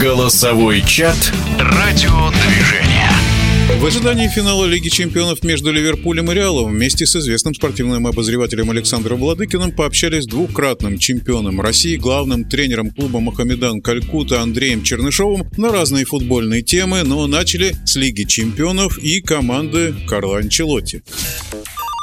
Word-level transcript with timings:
Голосовой 0.00 0.82
чат 0.82 1.32
«Радиодвижение». 1.58 3.10
В 3.78 3.86
ожидании 3.86 4.28
финала 4.28 4.64
Лиги 4.64 4.88
чемпионов 4.88 5.42
между 5.42 5.72
Ливерпулем 5.72 6.30
и 6.30 6.34
Реалом 6.34 6.72
вместе 6.72 7.06
с 7.06 7.16
известным 7.16 7.54
спортивным 7.54 8.06
обозревателем 8.06 8.70
Александром 8.70 9.20
Владыкиным 9.20 9.72
пообщались 9.72 10.24
с 10.24 10.26
двукратным 10.26 10.98
чемпионом 10.98 11.60
России, 11.60 11.96
главным 11.96 12.44
тренером 12.44 12.90
клуба 12.90 13.20
Мохамедан 13.20 13.80
Калькута 13.80 14.42
Андреем 14.42 14.82
Чернышовым 14.82 15.48
на 15.56 15.70
разные 15.70 16.04
футбольные 16.04 16.62
темы, 16.62 17.02
но 17.04 17.26
начали 17.26 17.76
с 17.86 17.96
Лиги 17.96 18.24
чемпионов 18.24 18.98
и 18.98 19.20
команды 19.20 19.94
Карла 20.06 20.38
Анчелотти. 20.38 21.02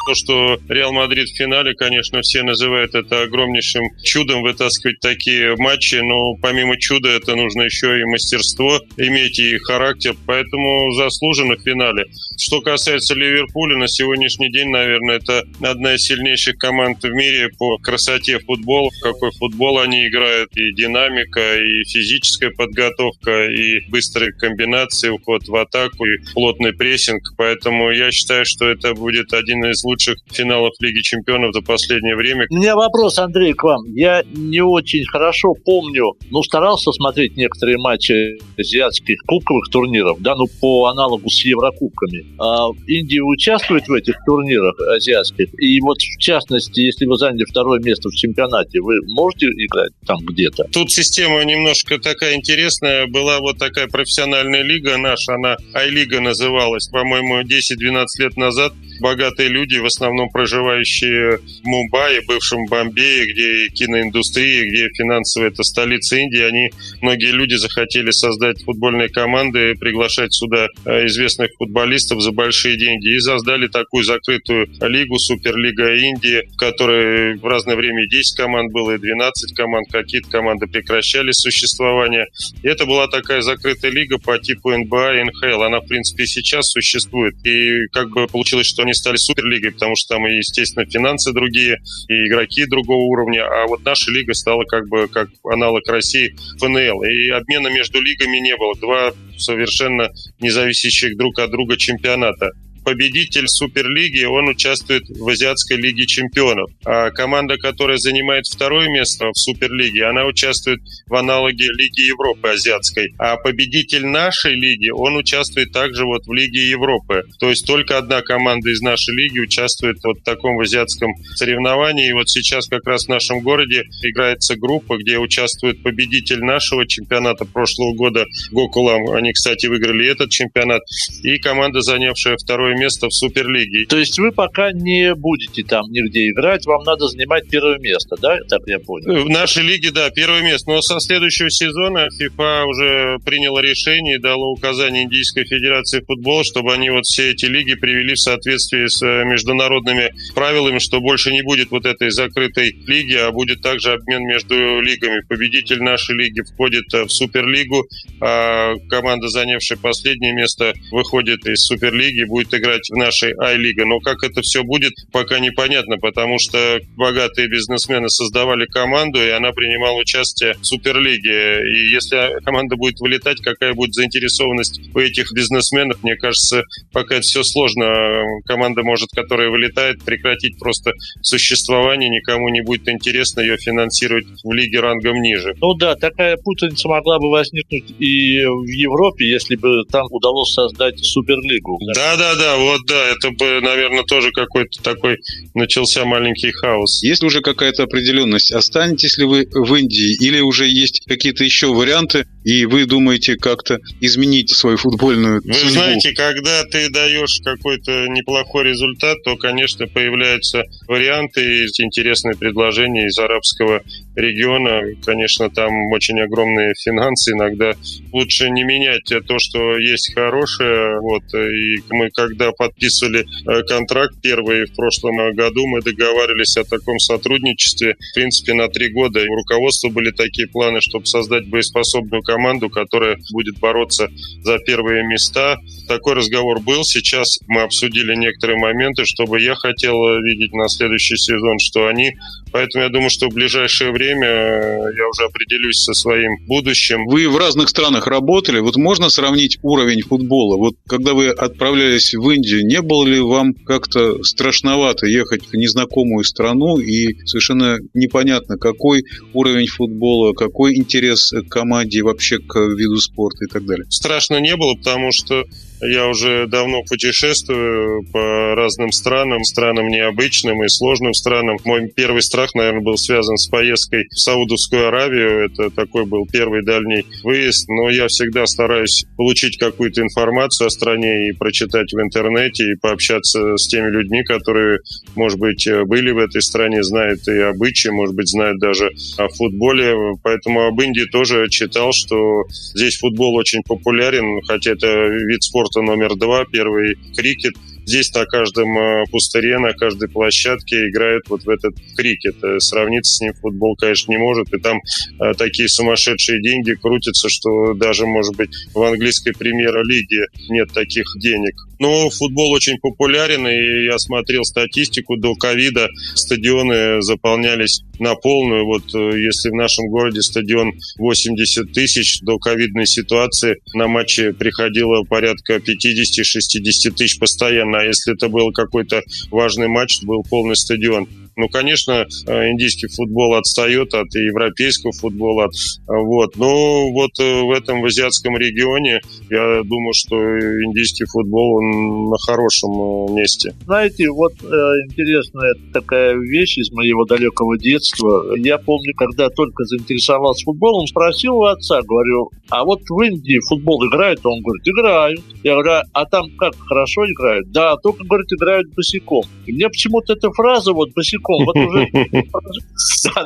То, 0.08 0.16
что 0.16 0.60
Реал 0.68 0.94
Мадрид 0.94 1.30
в 1.30 1.38
финале, 1.38 1.74
конечно, 1.76 2.22
все 2.22 2.42
называют 2.44 2.96
это 2.96 3.22
огромнейшим 3.22 3.84
чудом 4.04 4.42
вытаскивать 4.42 5.00
такие 5.00 5.56
матчи, 5.58 5.96
но 5.96 6.36
помимо 6.42 6.78
чуда 6.78 7.10
это 7.10 7.36
нужно 7.36 7.64
еще 7.64 8.00
и 8.00 8.04
мастерство 8.06 8.80
иметь, 8.98 9.40
и 9.40 9.58
характер, 9.60 10.16
поэтому 10.26 10.92
заслуженно 10.94 11.56
в 11.56 11.62
финале. 11.62 12.06
Что 12.38 12.62
касается 12.62 13.14
Ливерпуля, 13.14 13.78
на 13.78 13.88
сегодняшний 13.88 14.52
день, 14.52 14.70
наверное, 14.70 15.18
это 15.18 15.44
одна 15.62 15.94
из 15.94 16.02
сильнейших 16.02 16.58
команд 16.58 17.04
в 17.04 17.12
мире 17.12 17.50
по 17.58 17.78
красоте 17.78 18.40
футбола. 18.40 18.90
Какой 19.04 19.32
футбол 19.32 19.80
они 19.80 20.08
играют, 20.08 20.50
и 20.58 20.74
динамика, 20.74 21.58
и 21.58 21.84
физическая 21.84 22.50
подготовка, 22.50 23.48
и 23.48 23.80
быстрые 23.90 24.32
комбинации, 24.34 25.10
уход 25.10 25.48
в 25.48 25.56
атаку, 25.56 26.06
и 26.06 26.18
плотный 26.34 26.74
прессинг. 26.74 27.22
Поэтому 27.38 27.92
я 27.92 28.12
считаю, 28.12 28.46
что 28.46 28.68
это 28.68 28.94
будет 28.96 29.34
один 29.34 29.64
из 29.66 29.84
лучших 29.84 29.91
финалов 29.98 30.74
Лиги 30.80 31.02
Чемпионов 31.02 31.54
за 31.54 31.62
последнее 31.62 32.16
время. 32.16 32.46
У 32.50 32.56
меня 32.56 32.76
вопрос, 32.76 33.18
Андрей, 33.20 33.54
к 33.54 33.64
вам. 33.64 33.86
Я 33.94 34.24
не 34.34 34.62
очень 34.62 35.06
хорошо 35.06 35.54
помню, 35.66 36.14
ну, 36.30 36.42
старался 36.44 36.92
смотреть 36.92 37.38
некоторые 37.38 37.78
матчи 37.78 38.38
азиатских 38.58 39.20
кубковых 39.28 39.70
турниров, 39.72 40.22
да, 40.22 40.36
ну, 40.36 40.46
по 40.60 40.88
аналогу 40.88 41.30
с 41.30 41.44
Еврокубками. 41.46 42.26
А 42.40 42.70
Индия 42.88 43.22
участвует 43.22 43.88
в 43.88 43.94
этих 43.94 44.16
турнирах 44.26 44.76
азиатских? 44.96 45.48
И 45.60 45.80
вот, 45.82 45.98
в 45.98 46.18
частности, 46.20 46.80
если 46.80 47.06
вы 47.06 47.18
заняли 47.18 47.46
второе 47.46 47.80
место 47.80 48.10
в 48.10 48.16
чемпионате, 48.16 48.80
вы 48.82 48.96
можете 49.16 49.48
играть 49.48 49.92
там 50.06 50.18
где-то? 50.26 50.66
Тут 50.72 50.92
система 50.92 51.44
немножко 51.44 52.00
такая 52.00 52.36
интересная. 52.36 53.08
Была 53.08 53.40
вот 53.40 53.58
такая 53.58 53.88
профессиональная 53.88 54.64
лига 54.64 54.98
наша, 54.98 55.34
она 55.36 55.58
Ай-лига 55.74 56.20
называлась, 56.22 56.88
по-моему, 56.88 57.42
10-12 57.42 58.06
лет 58.20 58.38
назад 58.38 58.74
богатые 59.02 59.50
люди, 59.50 59.78
в 59.78 59.86
основном 59.86 60.30
проживающие 60.30 61.38
в 61.38 61.66
Мумбаи, 61.66 62.22
бывшем 62.26 62.66
Бомбее, 62.66 63.26
где 63.26 63.68
киноиндустрия, 63.70 64.64
где 64.64 64.90
финансовая 64.96 65.50
это 65.50 65.64
столица 65.64 66.18
Индии, 66.18 66.42
они, 66.42 66.70
многие 67.02 67.32
люди 67.32 67.56
захотели 67.56 68.12
создать 68.12 68.64
футбольные 68.64 69.10
команды, 69.10 69.76
приглашать 69.76 70.34
сюда 70.34 70.68
э, 70.86 71.08
известных 71.08 71.52
футболистов 71.58 72.22
за 72.22 72.32
большие 72.32 72.78
деньги 72.78 73.16
и 73.16 73.20
создали 73.20 73.68
такую 73.68 74.04
закрытую 74.04 74.68
лигу, 74.82 75.18
Суперлига 75.18 75.94
Индии, 75.96 76.48
в 76.54 76.58
которой 76.58 77.38
в 77.38 77.46
разное 77.46 77.76
время 77.76 78.08
10 78.08 78.38
команд 78.38 78.72
было, 78.72 78.92
и 78.92 78.98
12 78.98 79.56
команд, 79.56 79.88
какие-то 79.92 80.30
команды 80.30 80.68
прекращали 80.68 81.32
существование. 81.32 82.28
И 82.64 82.68
это 82.68 82.86
была 82.86 83.08
такая 83.08 83.42
закрытая 83.42 83.92
лига 83.92 84.18
по 84.18 84.38
типу 84.38 84.72
НБА 84.76 85.20
и 85.20 85.24
НХЛ. 85.24 85.64
Она, 85.64 85.80
в 85.80 85.88
принципе, 85.88 86.26
сейчас 86.26 86.72
существует. 86.72 87.36
И 87.46 87.88
как 87.92 88.10
бы 88.10 88.28
получилось, 88.28 88.68
что 88.68 88.84
они 88.84 88.91
они 88.92 88.94
стали 88.94 89.16
суперлигой, 89.16 89.72
потому 89.72 89.96
что 89.96 90.16
там, 90.16 90.26
естественно, 90.26 90.86
финансы 90.86 91.32
другие, 91.32 91.78
и 92.10 92.28
игроки 92.28 92.66
другого 92.66 93.04
уровня. 93.06 93.46
А 93.46 93.68
вот 93.68 93.84
наша 93.86 94.12
лига 94.12 94.34
стала 94.34 94.66
как 94.66 94.88
бы 94.90 95.08
как 95.08 95.30
аналог 95.46 95.88
России 95.88 96.36
ФНЛ. 96.60 97.04
И 97.04 97.30
обмена 97.30 97.70
между 97.70 98.02
лигами 98.02 98.38
не 98.38 98.56
было. 98.58 98.76
Два 98.76 99.14
совершенно 99.38 100.10
независящих 100.40 101.18
друг 101.18 101.40
от 101.40 101.52
друга 101.52 101.78
чемпионата 101.78 102.52
победитель 102.84 103.48
Суперлиги, 103.48 104.24
он 104.24 104.50
участвует 104.50 105.04
в 105.10 105.28
Азиатской 105.28 105.78
лиге 105.78 106.06
чемпионов. 106.06 106.72
А 106.86 107.12
команда, 107.12 107.58
которая 107.58 107.98
занимает 107.98 108.46
второе 108.46 108.90
место 108.90 109.30
в 109.30 109.38
Суперлиге, 109.38 110.06
она 110.06 110.26
участвует 110.26 110.80
в 111.08 111.16
аналоге 111.16 111.66
Лиги 111.78 112.02
Европы 112.08 112.50
азиатской. 112.50 113.14
А 113.18 113.38
победитель 113.38 114.06
нашей 114.06 114.54
лиги, 114.54 114.90
он 114.90 115.16
участвует 115.18 115.72
также 115.72 116.06
вот 116.06 116.26
в 116.26 116.34
Лиге 116.34 116.70
Европы. 116.70 117.24
То 117.40 117.50
есть 117.50 117.66
только 117.66 117.98
одна 117.98 118.22
команда 118.22 118.70
из 118.70 118.82
нашей 118.82 119.16
лиги 119.16 119.40
участвует 119.40 119.98
вот 120.04 120.20
в 120.20 120.24
таком 120.24 120.60
азиатском 120.60 121.12
соревновании. 121.36 122.10
И 122.10 122.14
вот 122.14 122.30
сейчас 122.30 122.68
как 122.68 122.86
раз 122.86 123.06
в 123.06 123.10
нашем 123.10 123.42
городе 123.42 123.84
играется 124.04 124.56
группа, 124.56 124.98
где 124.98 125.18
участвует 125.18 125.84
победитель 125.84 126.40
нашего 126.44 126.88
чемпионата 126.88 127.46
прошлого 127.46 127.94
года 127.94 128.26
Гокулам. 128.52 129.12
Они, 129.12 129.32
кстати, 129.34 129.68
выиграли 129.68 130.08
этот 130.08 130.30
чемпионат. 130.30 130.82
И 131.24 131.38
команда, 131.40 131.82
занявшая 131.82 132.38
второе 132.38 132.71
первое 132.72 132.76
место 132.76 133.08
в 133.08 133.14
Суперлиге. 133.14 133.86
То 133.88 133.98
есть 133.98 134.18
вы 134.20 134.32
пока 134.32 134.72
не 134.72 135.14
будете 135.16 135.64
там 135.64 135.84
нигде 135.90 136.30
играть, 136.30 136.66
вам 136.66 136.84
надо 136.84 137.08
занимать 137.08 137.48
первое 137.50 137.78
место, 137.80 138.16
да? 138.22 138.38
Так 138.50 138.62
я 138.68 138.80
понял. 138.80 139.26
В 139.26 139.30
нашей 139.30 139.64
лиге, 139.64 139.92
да, 139.92 140.10
первое 140.10 140.42
место. 140.42 140.72
Но 140.72 140.82
со 140.82 141.00
следующего 141.00 141.50
сезона 141.50 142.08
FIFA 142.20 142.66
уже 142.66 143.18
приняла 143.26 143.62
решение 143.62 144.16
и 144.16 144.20
дала 144.20 144.48
указание 144.50 145.04
Индийской 145.04 145.46
Федерации 145.46 146.02
футбола, 146.02 146.44
чтобы 146.44 146.74
они 146.74 146.90
вот 146.90 147.06
все 147.06 147.32
эти 147.32 147.46
лиги 147.46 147.76
привели 147.76 148.14
в 148.14 148.20
соответствии 148.20 148.88
с 148.88 149.02
э, 149.02 149.26
международными 149.26 150.12
правилами, 150.34 150.80
что 150.80 151.00
больше 151.00 151.32
не 151.32 151.42
будет 151.42 151.72
вот 151.72 151.86
этой 151.86 152.12
закрытой 152.12 152.72
лиги, 152.88 153.16
а 153.16 153.32
будет 153.32 153.62
также 153.62 153.94
обмен 153.94 154.24
между 154.24 154.82
лигами. 154.82 155.22
Победитель 155.28 155.82
нашей 155.82 156.16
лиги 156.16 156.42
входит 156.42 156.86
э, 156.94 157.04
в 157.04 157.10
Суперлигу, 157.10 157.88
а 158.20 158.76
команда, 158.90 159.28
занявшая 159.28 159.78
последнее 159.78 160.34
место, 160.34 160.74
выходит 160.92 161.46
из 161.46 161.66
Суперлиги, 161.66 162.24
будет 162.26 162.54
играть 162.54 162.61
играть 162.62 162.90
в 162.90 162.96
нашей 162.96 163.34
Ай-лиге. 163.38 163.86
Но 163.86 164.00
как 164.00 164.24
это 164.24 164.42
все 164.42 164.64
будет, 164.64 164.94
пока 165.12 165.40
непонятно, 165.40 165.98
потому 165.98 166.40
что 166.40 166.80
богатые 166.96 167.48
бизнесмены 167.50 168.10
создавали 168.10 168.66
команду, 168.66 169.22
и 169.22 169.30
она 169.30 169.52
принимала 169.52 170.00
участие 170.00 170.54
в 170.54 170.66
Суперлиге. 170.66 171.62
И 171.62 171.92
если 171.92 172.40
команда 172.44 172.76
будет 172.76 173.00
вылетать, 173.00 173.42
какая 173.42 173.74
будет 173.74 173.94
заинтересованность 173.94 174.80
у 174.94 175.00
этих 175.00 175.32
бизнесменов, 175.34 176.04
мне 176.04 176.16
кажется, 176.16 176.64
пока 176.92 177.16
это 177.16 177.24
все 177.24 177.44
сложно. 177.44 178.24
Команда 178.46 178.84
может, 178.84 179.10
которая 179.12 179.50
вылетает, 179.50 180.04
прекратить 180.04 180.60
просто 180.60 180.94
существование, 181.22 182.10
никому 182.10 182.50
не 182.50 182.62
будет 182.62 182.88
интересно 182.88 183.42
ее 183.42 183.58
финансировать 183.58 184.26
в 184.44 184.52
лиге 184.52 184.80
рангом 184.80 185.22
ниже. 185.22 185.56
Ну 185.60 185.74
да, 185.74 185.96
такая 185.96 186.38
путаница 186.38 186.88
могла 186.88 187.20
бы 187.20 187.30
возникнуть 187.30 187.92
и 188.00 188.44
в 188.46 188.68
Европе, 188.68 189.30
если 189.30 189.56
бы 189.56 189.84
там 189.92 190.06
удалось 190.10 190.54
создать 190.54 191.00
Суперлигу. 191.00 191.80
Да, 191.96 192.51
да, 192.52 192.58
вот 192.58 192.86
да, 192.86 193.10
это 193.10 193.32
бы, 193.32 193.62
наверное, 193.62 194.04
тоже 194.04 194.32
какой-то 194.32 194.82
такой 194.82 195.18
начался 195.54 196.06
маленький 196.06 196.52
хаос. 196.52 197.04
Есть 197.04 197.24
уже 197.24 197.42
какая-то 197.42 197.84
определенность? 197.84 198.52
Останетесь 198.52 199.18
ли 199.18 199.26
вы 199.26 199.48
в 199.52 199.76
Индии 199.76 200.16
или 200.20 200.40
уже 200.40 200.68
есть 200.68 201.02
какие-то 201.06 201.44
еще 201.44 201.68
варианты, 201.68 202.26
и 202.44 202.66
вы 202.66 202.86
думаете 202.86 203.36
как-то 203.36 203.80
изменить 204.00 204.50
свою 204.50 204.78
футбольную 204.78 205.42
Вы 205.44 205.54
судьбу? 205.54 205.74
знаете, 205.74 206.14
когда 206.14 206.64
ты 206.66 206.90
даешь 206.90 207.40
какой-то 207.44 208.08
неплохой 208.08 208.66
результат, 208.66 209.18
то, 209.24 209.38
конечно, 209.38 209.88
появляются 209.88 210.64
варианты 210.88 211.68
интересные 211.80 212.36
предложения 212.36 213.08
из 213.08 213.18
арабского 213.18 213.82
региона. 214.16 214.82
Конечно, 215.06 215.50
там 215.50 215.72
очень 215.92 216.20
огромные 216.20 216.74
финансы. 216.84 217.32
Иногда 217.32 217.74
лучше 218.12 218.50
не 218.50 218.64
менять 218.64 219.06
то, 219.06 219.40
что 219.40 219.78
есть 219.78 220.14
хорошее. 220.14 221.00
Вот. 221.02 221.24
И 221.34 221.78
мы, 221.90 222.10
когда 222.10 222.41
подписывали 222.52 223.24
э, 223.24 223.64
контракт 223.64 224.16
первый 224.22 224.66
в 224.66 224.76
прошлом 224.76 225.36
году, 225.36 225.68
мы 225.68 225.82
договаривались 225.82 226.58
о 226.58 226.64
таком 226.64 226.98
сотрудничестве, 227.00 227.96
в 227.96 228.16
принципе, 228.16 228.54
на 228.54 228.68
три 228.68 228.92
года. 228.92 229.20
У 229.22 229.36
руководства 229.36 229.90
были 229.90 230.12
такие 230.12 230.48
планы, 230.48 230.82
чтобы 230.82 231.06
создать 231.06 231.48
боеспособную 231.48 232.24
команду, 232.24 232.70
которая 232.70 233.18
будет 233.32 233.60
бороться 233.60 234.10
за 234.42 234.58
первые 234.60 235.06
места. 235.06 235.58
Такой 235.88 236.16
разговор 236.16 236.60
был. 236.60 236.84
Сейчас 236.84 237.40
мы 237.48 237.62
обсудили 237.62 238.16
некоторые 238.16 238.58
моменты, 238.58 239.06
чтобы 239.06 239.42
я 239.42 239.56
хотел 239.56 239.94
видеть 240.22 240.54
на 240.54 240.68
следующий 240.70 241.18
сезон, 241.18 241.60
что 241.60 241.88
они 241.88 242.14
Поэтому 242.52 242.84
я 242.84 242.90
думаю, 242.90 243.10
что 243.10 243.30
в 243.30 243.34
ближайшее 243.34 243.92
время 243.92 244.28
я 244.28 245.08
уже 245.08 245.24
определюсь 245.26 245.84
со 245.84 245.94
своим 245.94 246.32
будущим. 246.48 247.06
Вы 247.08 247.30
в 247.30 247.38
разных 247.38 247.70
странах 247.70 248.08
работали. 248.08 248.60
Вот 248.60 248.76
можно 248.76 249.10
сравнить 249.10 249.58
уровень 249.62 250.02
футбола? 250.02 250.58
Вот 250.58 250.76
когда 250.88 251.14
вы 251.14 251.30
отправлялись 251.30 252.14
в 252.14 252.31
Индию, 252.32 252.66
не 252.66 252.82
было 252.82 253.06
ли 253.06 253.20
вам 253.20 253.54
как-то 253.54 254.24
страшновато 254.24 255.06
ехать 255.08 255.46
в 255.46 255.54
незнакомую 255.54 256.24
страну 256.24 256.78
и 256.78 257.26
совершенно 257.26 257.78
непонятно, 257.94 258.58
какой 258.58 259.04
уровень 259.34 259.68
футбола, 259.68 260.34
какой 260.34 260.76
интерес 260.76 261.32
к 261.32 261.50
команде 261.50 262.04
вообще 262.04 262.38
к 262.40 262.56
виду 262.56 262.98
спорта 262.98 263.46
и 263.46 263.48
так 263.48 263.66
далее? 263.66 263.86
Страшно 263.90 264.40
не 264.40 264.56
было, 264.56 264.76
потому 264.76 265.12
что 265.12 265.44
Я 265.82 266.08
уже 266.08 266.46
давно 266.46 266.84
путешествую 266.84 268.04
по 268.12 268.54
разным 268.56 268.92
странам, 268.92 269.44
странам 269.44 269.88
необычным 269.88 270.64
и 270.64 270.70
сложным 270.70 271.14
странам. 271.14 271.58
Мой 271.66 271.88
первый 271.88 272.22
страх, 272.22 272.54
наверное, 272.54 272.82
был 272.82 272.98
связан 272.98 273.38
с 273.38 273.48
поездкой 273.48 274.06
в 274.12 274.20
Саудовскую 274.20 274.88
Аравию. 274.88 275.46
Это 275.46 275.72
такой 275.72 276.06
был 276.06 276.28
первый 276.32 276.64
дальний 276.64 277.04
выезд. 277.24 277.68
Но 277.68 277.90
я 277.90 278.08
всегда 278.08 278.46
стараюсь 278.46 279.06
получить 279.18 279.58
какую-то 279.58 280.02
информацию 280.02 280.68
о 280.68 280.70
стране 280.70 281.30
и 281.30 281.34
прочитать 281.34 281.92
в 281.92 282.00
интернете, 282.00 282.64
и 282.64 282.76
пообщаться 282.80 283.58
с 283.58 283.68
теми 283.68 283.90
людьми, 283.90 284.24
которые, 284.24 284.80
может 285.16 285.40
быть, 285.40 285.68
были 285.88 286.12
в 286.12 286.20
этой 286.20 286.44
стране, 286.44 286.84
знают 286.84 287.28
и 287.28 287.40
обычаи, 287.40 287.90
может 287.90 288.16
быть, 288.16 288.30
знают 288.30 288.60
даже 288.60 288.92
о 289.18 289.28
футболе. 289.30 289.96
Поэтому 290.22 290.68
об 290.68 290.80
Индии 290.80 291.10
тоже 291.12 291.50
читал, 291.50 291.92
что 291.92 292.44
здесь 292.76 293.00
футбол 293.00 293.34
очень 293.36 293.64
популярен, 293.64 294.42
хотя 294.48 294.74
это 294.74 294.88
вид 294.88 295.42
спорта 295.42 295.71
номер 295.80 296.16
два, 296.16 296.44
первый 296.46 296.98
крикет. 297.16 297.54
Здесь 297.86 298.14
на 298.14 298.26
каждом 298.26 298.78
э, 298.78 299.06
пустыре, 299.12 299.58
на 299.58 299.74
каждой 299.74 300.08
площадке 300.08 300.88
играют 300.88 301.24
вот 301.30 301.44
в 301.44 301.50
этот 301.50 301.74
крикет. 301.98 302.36
Э, 302.44 302.60
сравниться 302.60 303.16
с 303.16 303.22
ним 303.22 303.34
футбол, 303.34 303.76
конечно, 303.76 304.12
не 304.12 304.18
может. 304.18 304.54
И 304.54 304.60
там 304.60 304.78
э, 305.20 305.34
такие 305.34 305.68
сумасшедшие 305.68 306.42
деньги 306.42 306.74
крутятся, 306.74 307.28
что 307.30 307.74
даже, 307.74 308.06
может 308.06 308.36
быть, 308.36 308.52
в 308.74 308.82
английской 308.84 309.32
премьер-лиге 309.32 310.28
нет 310.50 310.72
таких 310.74 311.06
денег. 311.20 311.56
Но 311.80 312.10
футбол 312.12 312.52
очень 312.52 312.78
популярен, 312.78 313.48
и 313.48 313.86
я 313.86 313.98
смотрел 313.98 314.44
статистику 314.44 315.18
до 315.18 315.34
ковида. 315.34 315.88
Стадионы 316.14 317.02
заполнялись 317.02 317.82
на 318.02 318.16
полную. 318.16 318.66
Вот 318.66 318.94
если 318.94 319.50
в 319.50 319.56
нашем 319.56 319.88
городе 319.90 320.22
стадион 320.22 320.74
80 320.98 321.72
тысяч, 321.72 322.20
до 322.22 322.38
ковидной 322.38 322.86
ситуации 322.86 323.58
на 323.74 323.88
матче 323.88 324.34
приходило 324.34 325.04
порядка 325.04 325.56
50-60 325.56 326.92
тысяч 326.92 327.20
постоянно 327.20 327.72
а 327.82 327.84
если 327.84 328.14
это 328.14 328.30
был 328.30 328.52
какой-то 328.52 329.02
важный 329.30 329.68
матч, 329.68 330.02
был 330.04 330.24
полный 330.30 330.56
стадион. 330.56 331.08
Ну, 331.38 331.48
конечно, 331.48 332.06
э, 332.28 332.50
индийский 332.52 332.88
футбол 332.88 333.36
отстает 333.36 333.94
от 333.94 334.14
европейского 334.14 334.92
футбола. 334.92 335.50
Вот. 335.88 336.36
Но 336.36 336.92
вот 336.92 337.12
э, 337.20 337.42
в 337.42 337.52
этом 337.52 337.82
в 337.82 337.86
азиатском 337.86 338.36
регионе 338.38 339.00
я 339.30 339.62
думаю, 339.64 339.94
что 339.94 340.16
индийский 340.18 341.06
футбол 341.06 341.56
он 341.56 342.10
на 342.10 342.18
хорошем 342.28 342.72
э, 342.72 343.14
месте. 343.14 343.54
Знаете, 343.66 344.10
вот 344.10 344.34
интересная 344.42 345.54
такая 345.74 346.16
вещь 346.16 346.58
из 346.58 346.72
моего 346.72 347.06
далекого 347.06 347.58
детства. 347.58 348.36
Я 348.38 348.58
помню, 348.58 348.94
когда 348.96 349.30
только 349.30 349.64
заинтересовался 349.66 350.44
футболом, 350.44 350.88
спросил 350.88 351.38
у 351.38 351.44
отца, 351.46 351.82
говорю, 351.82 352.30
а 352.50 352.66
вот 352.66 352.82
в 352.90 353.02
Индии 353.02 353.40
футбол 353.48 353.86
играют? 353.88 354.20
Он 354.26 354.42
говорит, 354.42 354.68
играют. 354.68 355.22
Я 355.44 355.54
говорю, 355.54 355.84
а 355.94 356.06
там 356.06 356.26
как, 356.38 356.56
хорошо 356.58 357.06
играют? 357.06 357.52
Да, 357.52 357.76
только, 357.78 358.04
говорит, 358.04 358.28
играют 358.34 358.68
босиком. 358.76 359.24
И 359.46 359.54
мне 359.54 359.68
почему-то 359.70 360.14
эта 360.14 360.30
фраза 360.32 360.74
вот 360.74 360.90
босиком 360.94 361.21
босиком. 361.22 361.46
Вот 361.46 361.56
уже 361.58 361.88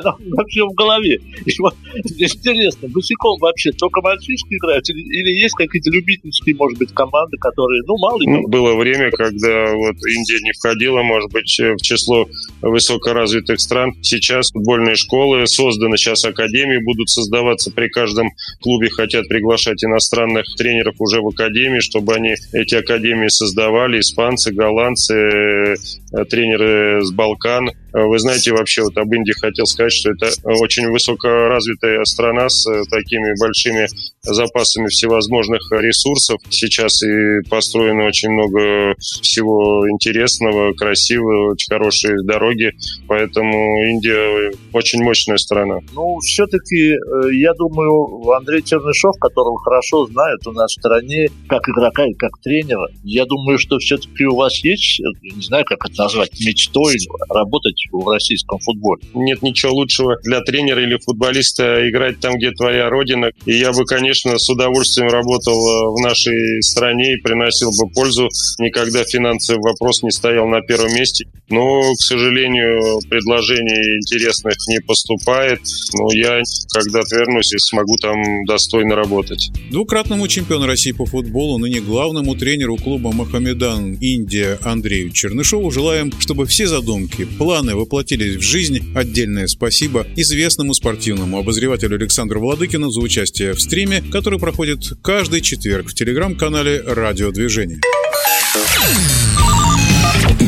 да, 0.02 0.16
вообще 0.30 0.64
в 0.64 0.74
голове. 0.74 1.18
И 1.44 1.52
вот 1.58 1.74
интересно, 2.18 2.88
босиком 2.88 3.38
вообще 3.40 3.72
только 3.72 4.00
мальчишки 4.02 4.54
играют? 4.54 4.88
Или, 4.88 5.00
или 5.00 5.42
есть 5.42 5.54
какие-то 5.54 5.90
любительские, 5.90 6.56
может 6.56 6.78
быть, 6.78 6.92
команды, 6.92 7.36
которые, 7.38 7.82
ну, 7.86 7.96
мало 7.98 8.18
ли. 8.20 8.26
Ну, 8.26 8.48
было 8.48 8.74
время, 8.74 9.10
когда 9.10 9.72
вот 9.74 9.96
Индия 10.08 10.38
не 10.42 10.52
входила, 10.52 11.02
может 11.02 11.30
быть, 11.32 11.58
в 11.58 11.82
число 11.82 12.26
высокоразвитых 12.62 13.60
стран. 13.60 13.92
Сейчас 14.02 14.50
футбольные 14.50 14.96
школы 14.96 15.46
созданы, 15.46 15.96
сейчас 15.96 16.24
академии 16.24 16.82
будут 16.82 17.08
создаваться. 17.08 17.70
При 17.70 17.88
каждом 17.88 18.30
клубе 18.60 18.88
хотят 18.90 19.28
приглашать 19.28 19.82
иностранных 19.84 20.46
тренеров 20.56 20.96
уже 20.98 21.20
в 21.20 21.28
академии, 21.28 21.80
чтобы 21.80 22.14
они 22.14 22.34
эти 22.52 22.74
академии 22.74 23.28
создавали. 23.28 24.00
Испанцы, 24.00 24.52
голландцы, 24.52 25.14
э, 25.14 26.24
тренеры 26.28 27.04
с 27.04 27.10
Балкан. 27.12 27.70
Вы 27.92 28.18
знаете, 28.18 28.52
вообще 28.52 28.82
вот 28.82 28.96
об 28.98 29.12
Индии 29.12 29.32
хотел 29.32 29.66
сказать, 29.66 29.92
что 29.92 30.10
это 30.10 30.30
очень 30.44 30.90
высокоразвитая 30.90 32.04
страна 32.04 32.48
с 32.48 32.66
э, 32.66 32.82
такими 32.90 33.38
большими 33.40 33.86
запасами 34.22 34.88
всевозможных 34.88 35.60
ресурсов. 35.72 36.40
Сейчас 36.50 37.02
и 37.02 37.40
построено 37.48 38.06
очень 38.06 38.30
много 38.30 38.94
всего 38.98 39.88
интересного, 39.90 40.72
красивого, 40.74 41.52
очень 41.52 41.72
хорошие 41.72 42.16
дороги. 42.24 42.72
Поэтому 43.08 43.82
Индия 43.90 44.52
очень 44.72 45.02
мощная 45.02 45.36
страна. 45.36 45.78
Ну, 45.94 46.18
все-таки, 46.20 46.92
э, 46.92 47.34
я 47.34 47.52
думаю, 47.54 48.30
Андрей 48.32 48.62
Чернышов, 48.62 49.16
которого 49.20 49.58
хорошо 49.58 50.06
знают 50.06 50.46
у 50.46 50.52
нас 50.52 50.72
в 50.72 50.80
стране, 50.80 51.28
как 51.48 51.68
игрока 51.68 52.04
и 52.04 52.14
как 52.14 52.32
тренера, 52.42 52.88
я 53.04 53.24
думаю, 53.24 53.58
что 53.58 53.78
все-таки 53.78 54.24
у 54.24 54.34
вас 54.34 54.62
есть, 54.64 55.00
не 55.22 55.42
знаю, 55.42 55.64
как 55.64 55.78
это 55.84 56.02
назвать, 56.02 56.32
мечтой 56.40 56.96
работать 57.28 57.75
в 57.92 58.08
российском 58.08 58.58
футболе. 58.60 59.02
Нет 59.14 59.42
ничего 59.42 59.72
лучшего 59.72 60.16
для 60.22 60.40
тренера 60.40 60.82
или 60.82 60.98
футболиста 61.04 61.88
играть 61.88 62.20
там, 62.20 62.36
где 62.36 62.50
твоя 62.52 62.88
родина. 62.88 63.30
И 63.44 63.54
я 63.54 63.72
бы, 63.72 63.84
конечно, 63.84 64.38
с 64.38 64.48
удовольствием 64.48 65.08
работал 65.08 65.54
э, 65.54 65.92
в 65.92 66.02
нашей 66.02 66.62
стране 66.62 67.14
и 67.14 67.20
приносил 67.20 67.70
бы 67.70 67.90
пользу. 67.90 68.28
Никогда 68.58 69.04
финансовый 69.04 69.60
вопрос 69.60 70.02
не 70.02 70.10
стоял 70.10 70.46
на 70.46 70.60
первом 70.60 70.94
месте. 70.94 71.26
Но, 71.48 71.80
к 71.94 72.00
сожалению, 72.00 73.00
предложений 73.08 73.96
интересных 73.98 74.56
не 74.68 74.80
поступает. 74.80 75.60
Но 75.94 76.12
я 76.12 76.42
когда-то 76.72 77.16
вернусь 77.16 77.52
и 77.52 77.58
смогу 77.58 77.96
там 77.96 78.44
достойно 78.46 78.96
работать. 78.96 79.50
Двукратному 79.70 80.28
чемпиону 80.28 80.66
России 80.66 80.92
по 80.92 81.06
футболу, 81.06 81.58
ныне 81.58 81.80
главному 81.80 82.34
тренеру 82.34 82.76
клуба 82.76 83.12
«Махамедан» 83.12 83.94
Индия 84.00 84.58
Андрею 84.62 85.10
Чернышову 85.10 85.70
желаем, 85.70 86.12
чтобы 86.18 86.46
все 86.46 86.66
задумки, 86.66 87.24
планы 87.38 87.65
воплотились 87.74 88.36
в 88.36 88.42
жизнь. 88.42 88.92
Отдельное 88.94 89.46
спасибо 89.46 90.06
известному 90.16 90.74
спортивному 90.74 91.38
обозревателю 91.38 91.96
Александру 91.96 92.40
Владыкину 92.40 92.90
за 92.90 93.00
участие 93.00 93.54
в 93.54 93.60
стриме, 93.60 94.02
который 94.12 94.38
проходит 94.38 94.92
каждый 95.02 95.40
четверг 95.40 95.88
в 95.88 95.94
телеграм-канале 95.94 96.82
«Радиодвижение». 96.86 97.80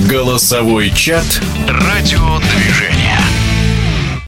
Голосовой 0.08 0.90
чат 0.94 1.26
«Радиодвижение». 1.66 2.97